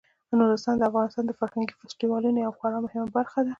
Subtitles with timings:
[0.39, 3.49] نورستان د افغانستان د فرهنګي فستیوالونو یوه خورا مهمه برخه ده.